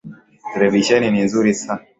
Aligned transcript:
Televisheni 0.53 1.07
ni 1.09 1.21
nzuri. 1.27 1.51